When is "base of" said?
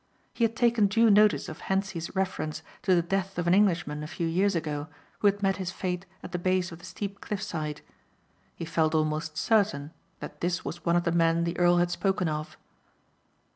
6.39-6.79